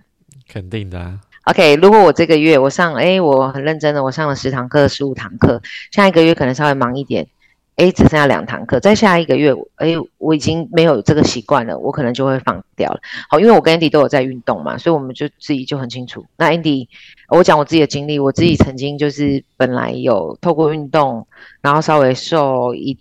[0.48, 1.20] 肯定的啊。
[1.44, 7.26] OK，如果我这个月我上，哎，我很认真的，我上了十堂课、十五堂课，下一个月可能稍微忙一点。
[7.76, 13.00] 哎，只剩下两堂课，在下一个月，哎，我已经没有这个习惯了，我可能就会放掉了。
[13.28, 16.24] 好，因为我跟 Andy 都有在运动嘛，所以我们就自己就很清楚。
[16.36, 16.88] 那 Andy，
[17.28, 21.26] 我讲我自己的经历，我自己曾经就是本来有透过运动，
[21.60, 22.98] 然后稍微瘦一。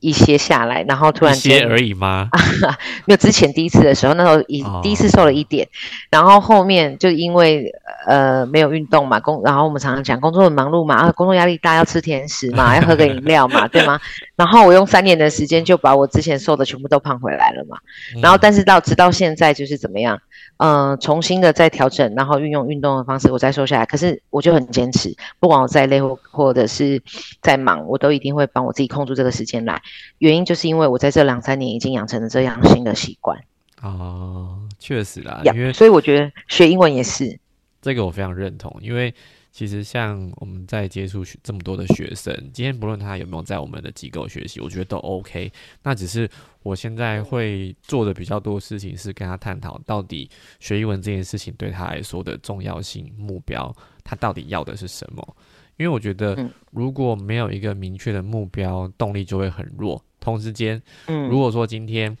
[0.00, 2.28] 一些下来，然后突然间而已吗？
[3.06, 5.68] 没有，之前第一次的时候，那时候一第一次瘦了一点，
[6.10, 7.70] 然后后面就因为
[8.06, 14.00] 呃没有运动嘛，工，然后我们常常讲工作很忙碌嘛，啊，工作压力大，要吃甜食嘛， 要喝个饮料嘛，对吗？
[14.36, 17.76] 然后我用三年的时间就把我之前瘦的全部都胖回来了嘛，
[18.22, 20.18] 然后但是到直到现在就是怎么样？
[20.62, 23.86] 嗯，重新的再调整，然后运用运动的方式，我再瘦下来。
[23.86, 27.02] 可是我就很坚持，不管我再累或或者是
[27.40, 29.80] 再忙，我都一定会帮我自己控住这个时间来。
[30.18, 33.38] 原因就是因为我在这两三年已经养成了这样新的习惯。
[33.80, 37.38] 哦，确实啦，因为所以我觉得学英文也是。
[37.80, 39.14] 这个我非常认同，因为
[39.50, 45.52] 其实像我们在接触这么多的学生，今天不论他有没有在我们的机构学习，我觉得都 OK。
[45.82, 46.28] 那只是
[46.62, 55.36] 我现在会做的比较多事情是跟他探讨，到底学英文这件事情对他来说的重要性、目标，他到底要的是什么？
[55.76, 60.02] 因为我觉得如果没有一个明确的目标，动力就会很弱。
[60.20, 62.14] 同时间，如果说今天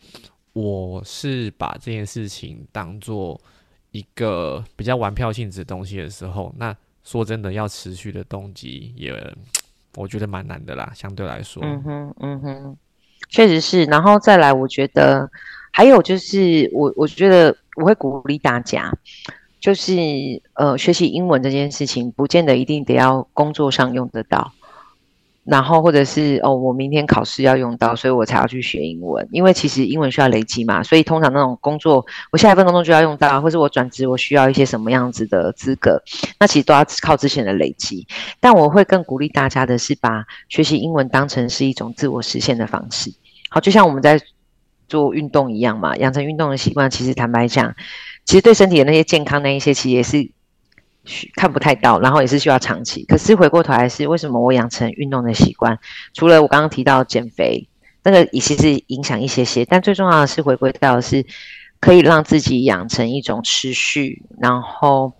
[0.54, 3.38] 我是把这件事情当做
[3.90, 9.12] 一个比较玩票性质的东西的时候，那说真的，要持续的动机也，
[9.96, 10.92] 我觉得蛮难的啦。
[10.94, 12.76] 相对来说，嗯哼，嗯哼，
[13.28, 13.84] 确实是。
[13.84, 15.28] 然后再来，我觉得
[15.72, 18.92] 还有就是，我我觉得我会鼓励大家，
[19.58, 19.94] 就是
[20.54, 24.52] 呃，学习英文这件事情，不见得一定得要工作上用得到。
[25.44, 29.26] 然后或者是哦，我明天考试要用到，所以我才要去学英文。
[29.32, 36.00] 因为其实英文需要累积嘛，所以通常那种工作，我下一份工作就要用到，或者我转职我需要一些什么样子的资格，
[36.38, 38.06] 那其实都要靠之前的累积。
[38.38, 43.10] 但我会更鼓励大家的是，把学习英文当成是一种自我实现的方式。
[43.48, 44.20] 好，就像我们在
[44.88, 47.74] 做运动一样嘛，养成运动的习惯，其实坦白讲，
[48.26, 50.30] 其实对身体的那些健康那一些，其实也是。
[51.34, 53.04] 看不太到，然后也是需要长期。
[53.04, 55.78] 可是回过头来是为什么我养成运动的习惯？
[56.14, 57.66] 除了我刚刚提到减肥，
[58.02, 61.24] 那个也其实影响一些些，但最重要的是回归到是
[61.80, 65.12] 可以让自己养成一种持续，然后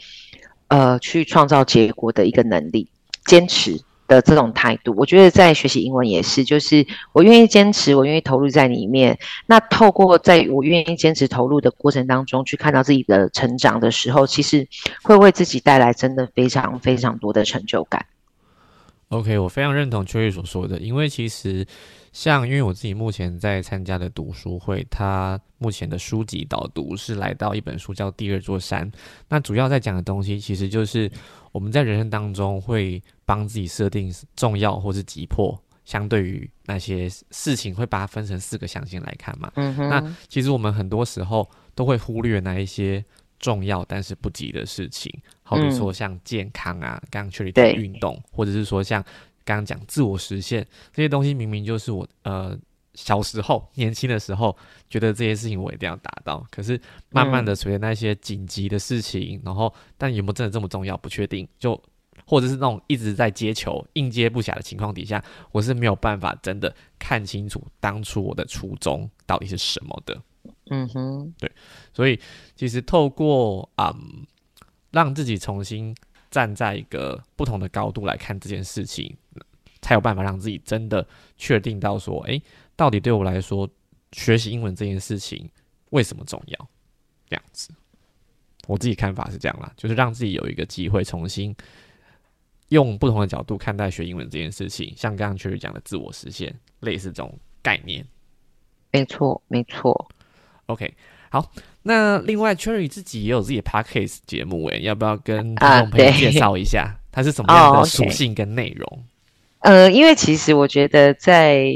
[0.69, 2.89] 呃去创造结果的一个能力，
[3.25, 3.81] 坚持。
[4.11, 9.17] 的这种态度，我觉得在学习英文也是，就是我愿意坚持，我愿意投入在里面。
[9.47, 14.67] 那透过在我愿意坚持投入的过程当中，去看到自己的成长的时候，其实
[15.05, 18.05] 会为自己带来真的非常非常多的成就感。
[19.11, 21.65] OK，我非常认同秋月所说的，因为其实
[22.13, 28.91] 像因为我自己目前在参加的读书会，它目前的书籍导读是来到一本书叫《第二座山》，
[29.29, 31.11] 那主要在讲的东西其实就是。
[31.53, 39.51] 我们在人生当中会帮自己设定重要或是急迫，相对于那些事情，会把它分成四个象限来看嘛。
[39.57, 39.89] 嗯哼。
[39.89, 43.05] 那其实我们很多时候都会忽略那一些
[43.41, 49.05] 重要但是不急的事情，好比说像健康啊，刚刚确立的运动，或者是说像
[49.45, 52.59] 刚刚讲自我实现这些东西，明明就是我呃。
[52.95, 54.55] 小时候年轻的时候，
[54.91, 56.45] 觉得这些事情我一定要达到。
[56.51, 56.79] 可是
[57.11, 61.49] 慢慢的，随着那些紧急的事情，然后但有没有真的这么重要，不确定。
[61.57, 61.81] 就
[62.27, 70.21] 或者是那种一直在接球、应接不暇的情况底下，我是没有办法真的看清楚当初我的初衷到底是什么的。
[70.71, 71.51] 嗯哼，对。
[71.95, 72.19] 所以
[72.57, 74.27] 其实透过嗯，
[74.91, 75.95] 让自己重新
[76.31, 79.17] 站在一个不同的高度来看这件事情，
[79.81, 82.41] 才有办法让自己真的确定到说，哎。
[82.77, 83.69] 到底对我来说，
[84.13, 85.47] 学习英文这件事情
[85.91, 86.71] 为什么重要？
[87.29, 87.69] 这样子，
[88.67, 91.55] 我自己看法是这样啦，就是让自己有一个机会重新
[92.71, 98.03] 用不同的角度看待学英文这件事情，像刚刚 Cherry 讲的自我实现，类似这种概念。
[98.93, 100.11] 没错，没错。
[100.65, 100.97] OK，
[101.31, 109.05] 好，那另外 Cherry 自己也有自己的 Podcast 节目，诶，要不要跟听众朋友介绍一下，它是什么样的属性跟内容？
[109.61, 111.73] 呃，因为其实我觉得在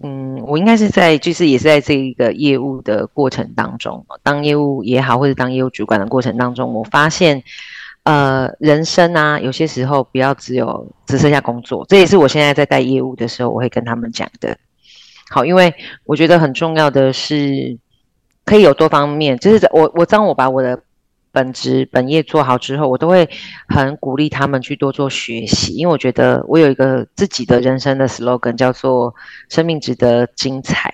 [0.00, 7.42] 嗯，我应该是在，就是也是在这一个业务的过程当中，当业务也好，或者当业务主管的过程当中，我发现，
[8.04, 14.56] 呃，人生啊，有些时候不要只有只剩下工作，这也是我现在在带业务的时候，我会跟他们讲的。
[15.30, 17.76] 好，因为我觉得很重要的是，
[18.48, 20.80] 可以有多方面，就是我我当我把我的。
[21.30, 23.28] 本职本业做好之后，我都会
[23.68, 29.14] 很鼓励他们去多做学习，因为我觉得我有一个自己的人生的 slogan，叫做
[29.50, 30.92] “生命值得精彩”，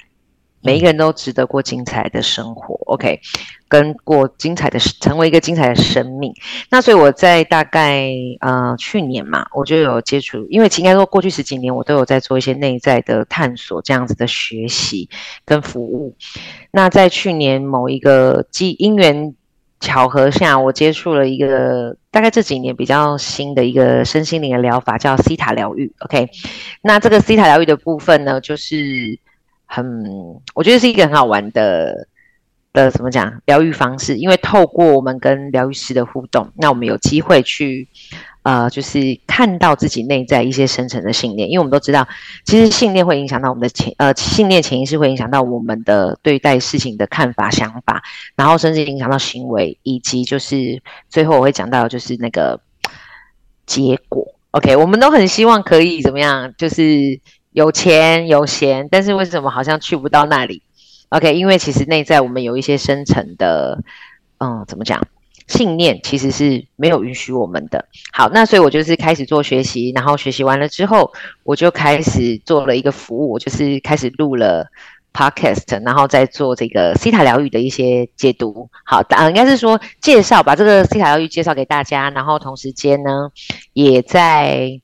[0.64, 2.74] 每一个人都值得过精彩的生活。
[2.87, 3.20] OK，
[3.68, 6.33] 跟过精彩的，成为一个精彩的生命。
[6.70, 15.09] 那所以我在大概呃去年嘛，我就有接触，因为应该说过去十几年，我都有在做一些内在的探索，这样子的学习
[15.44, 16.16] 跟服务。
[16.72, 19.35] 那在去年某一个机因缘。
[19.81, 25.92] 巧合下，我接触了一个大概这几年比较新的一个身心灵的疗法，叫西塔疗愈。
[25.98, 26.27] OK，
[26.81, 29.18] 那这个西塔疗愈的部分呢，就是
[29.66, 30.05] 很，
[30.55, 32.09] 我觉得是一个很好玩的
[32.72, 37.88] 的怎么讲疗愈方式，因为透过我们跟疗愈师的互动，那我们有机会去。
[38.44, 42.06] 呃，就是看到自己内在一些深层的信念，因为我们都知道，
[42.44, 48.02] 其实信念会影响到我们的潜呃信念潜意识会影响到我们的对待事情的看法想法，
[48.37, 52.60] 然后甚至影响到行为，以及就是最后我会讲到就是那个
[53.65, 54.35] 结果。
[54.50, 57.19] OK，我们都很希望可以怎么样，就是
[57.55, 60.61] 有钱有闲，但是为什么好像去不到那里
[61.11, 63.79] ？OK，因为其实内在我们有一些深层的，
[64.38, 65.00] 嗯，怎么讲？
[65.46, 67.87] 信念其实是没有允许我们的。
[68.13, 71.13] 好，那所以我就是开始做学习，然后学习完了之后，
[71.44, 74.67] 我就开始做了一个服务，我就是开始录了
[75.13, 78.69] podcast，然后再做这个西塔疗愈的一些解读。
[78.85, 83.31] 好，呃，应该是说介绍，把这个西塔疗愈介绍给大家，然后同时间呢，
[83.75, 84.81] 也在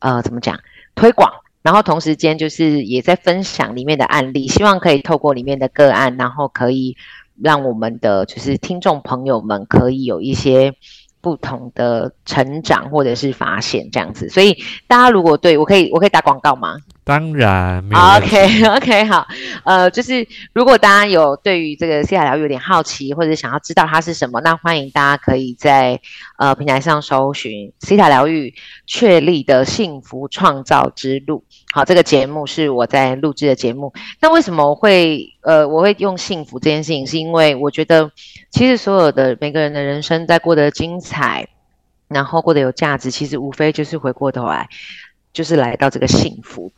[0.00, 0.58] 呃怎么讲
[0.94, 1.30] 推广，
[1.68, 6.96] 然后同时间就是也在分享里面的案例，希望可以透过里面的个案，然后可以。
[7.40, 10.74] 让我们的就是听众朋友们可以有一些
[11.20, 14.58] 不同的成长或者是发现这样子，所以
[14.88, 16.76] 大家如果对我可以我可以打广告吗？
[17.08, 19.26] 当然，OK OK 好，
[19.64, 25.98] 呃，就是如果大家有对于这个西塔疗愈有点好奇，或者想要知道它是什么，那欢迎大家可以在
[26.36, 28.52] 呃平台上搜寻西塔疗愈
[28.86, 31.42] 确立的幸福创造之路。
[31.72, 33.90] 好，这个节目是我在录制的节目。
[34.20, 37.06] 那为什么会呃我会用幸福这件事情？
[37.06, 38.10] 是因为我觉得
[38.50, 41.48] 其实所有的每个人的人生在过得精彩，
[42.06, 44.68] 然后过得有价值，其实无非就是回过头来
[45.32, 46.70] 就是来到这个幸福。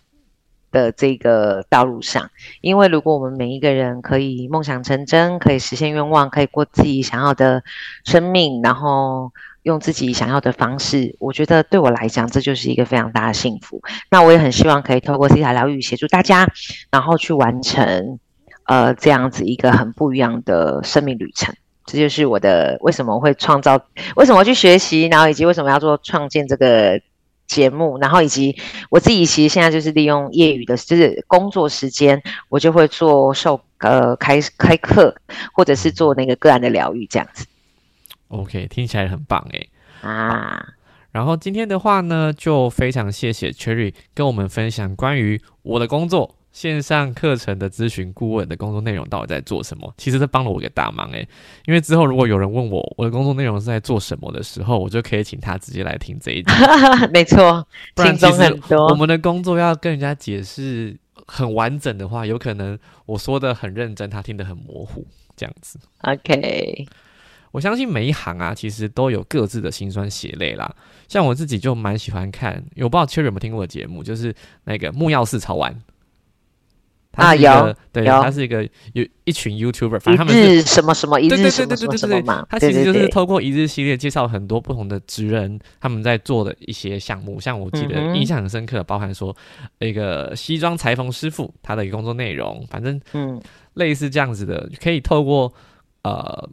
[0.70, 7.62] 的这个道路上，因为如果我们每一个人可以梦想成真，可以实现愿望，可以过自己想要的
[8.04, 13.82] 生命，然后用自己想要的方式，我觉得对我来讲，这就是一个非常大的幸福。
[14.10, 16.46] 那我也很希望可以透过 C 塔疗愈协助大家，
[16.90, 18.18] 然后去完成
[18.64, 21.54] 呃这样子一个很不一样的生命旅程。
[21.86, 23.80] 这就是我的为什么会创造，
[24.14, 27.00] 为什么去学习，然后以及为什么要做创建这个。
[27.50, 28.56] 节目，然后以及
[28.90, 35.12] 我自己，其实现在就是利用业余的，就是工作时间，我就会做授呃开开课，
[35.52, 37.44] 或者是做那个个案的疗愈这样子。
[38.28, 40.64] OK，听起来很棒哎啊！
[41.10, 46.36] 然后今天的话呢，就非常谢谢 Cherry 跟我们分享关于我的工作。
[46.52, 49.94] 线上课程的咨询顾问的工作内容到底在做什么？
[49.96, 51.26] 其实这帮了我一个大忙诶，
[51.66, 56.52] 因为之后如果有人问我我的工作内容是在做什么的时候，我就可以请他直接来听这一集。
[57.12, 62.76] 没错，不然其实我们的工作要跟人家解释很完整的话，有可能
[63.06, 65.78] 我说的很认真，他听得很模糊，这样子。
[66.02, 66.86] OK，
[67.52, 70.74] 我相信每一行啊，其实都有各自的辛酸血泪啦。
[71.06, 74.34] 像我自己就蛮喜欢看，我不知道 Cherry 有没有听过的节目，就是
[74.64, 75.80] 那个木曜四潮玩。
[77.12, 82.46] 啊，有，对，他是一个有一群 YouTuber，反正他们是什么什么一日什么什么什么嘛。
[82.48, 89.36] 他其实就是透过一日系列介绍很多不同的职人他们在做的一些项目，像我记得印象很深刻，包含说
[89.80, 93.40] 那个西装裁缝师傅他的一个工作内容，反正嗯，
[93.74, 95.52] 类似这样子的，可以透过
[96.02, 96.48] 呃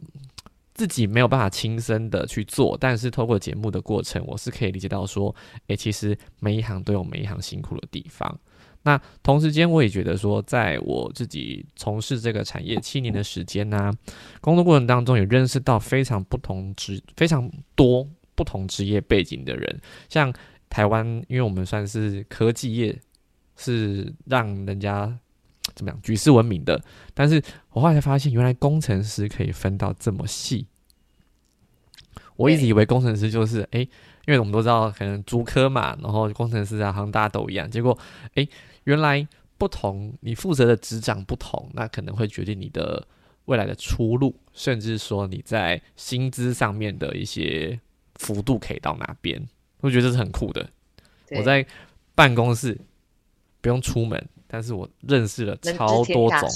[0.74, 5.32] 自己没有办法亲身的去做，但是透过节目的过程，我是可以理解到说，
[5.68, 8.36] 哎，其实每一行都有每一行辛苦的地方。
[8.82, 13.92] 那同时间，我也觉得说，在我自己从事这个产业七年的时间呢，
[14.40, 19.80] 工作过程当中，也认识到非常不同职、非常多不同职业背景的人。
[20.08, 20.32] 像
[20.70, 22.98] 台湾，因为我们算是科技业，
[23.56, 25.18] 是让人家
[25.74, 26.80] 怎么样举世闻名的。
[27.12, 30.66] 但是我后来才发现，原来工程师可以分到这么细。
[32.36, 33.86] 我一直以为工程师就是哎，
[34.28, 37.68] 因为我们都知道可能足科嘛，然后工程师啊，好像大家都一样。
[37.68, 37.98] 结果
[38.34, 38.46] 哎。
[38.84, 43.06] 原来不同，你负责的职掌不同，那可能会决定你的
[43.44, 47.78] 未来的出路，甚至说你在薪资上面的一些
[48.14, 49.46] 幅度可以到哪边。
[49.82, 50.66] 我觉得这是很酷的。
[51.32, 51.66] 我在
[52.14, 52.80] 办公室
[53.60, 56.48] 不用出门，但是我认识了超多种，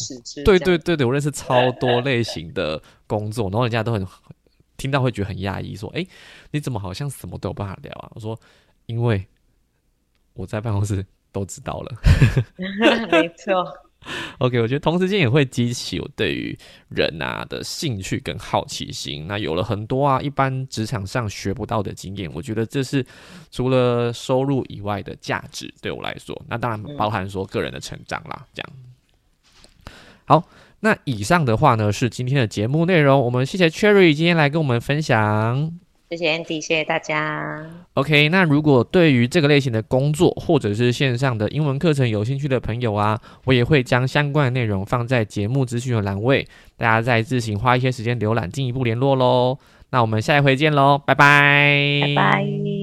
[0.43, 4.07] 对对对对，我认识超多类型的工作，然后人家都很
[4.83, 6.05] 听到会觉得很压抑，说：“哎，
[6.51, 8.39] 你怎么好像什么都有办法聊啊？”我说
[8.87, 9.24] ：“因为
[10.35, 11.05] 我在办公室。”
[11.35, 11.97] 都知道了，
[13.11, 13.64] 没错。
[14.37, 16.55] OK，我觉得同时间也会激起我对于
[16.91, 19.26] 人啊的兴趣跟好奇心。
[19.26, 23.03] 那有了很多啊，一般职场上学不到的经验，我觉得这是
[23.51, 26.39] 除了收入以外的价值对我来说。
[26.47, 28.47] 那当然包含说个人的成长啦。
[28.53, 28.70] 这样
[30.26, 30.47] 好，
[30.85, 33.20] 那以上的话呢是今天的节目内容。
[33.20, 35.72] 我们谢谢 Cherry 今天来跟我们分享。
[36.11, 37.64] 谢谢 Andy，谢谢大家。
[37.95, 49.57] OK，那如果对于这个类型的工作或者是线上的英文课程有兴趣的朋友啊，我也会将相关的内容放在节目资讯的栏位，大家再自行花一些时间浏览，进一步联络喽。
[49.91, 52.82] 那我们下一回见喽，拜拜，拜拜。